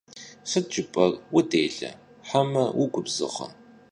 Sıt 0.49 0.65
jjıp'er? 0.71 1.11
Vudêle 1.33 1.91
heme 2.29 2.65
vugubzığe? 2.77 3.47